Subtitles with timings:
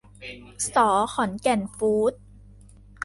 [0.65, 0.67] ส
[1.13, 2.21] ขอนแก่นฟู้ดส์